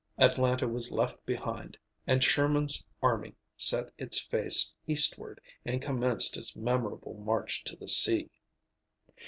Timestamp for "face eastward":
4.19-5.39